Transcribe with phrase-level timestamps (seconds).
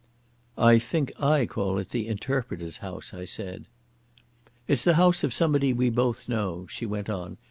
[0.57, 3.65] "I think I call it the Interpreter's House," I said.
[4.67, 7.37] "It's the house of somebody we both know," she went on.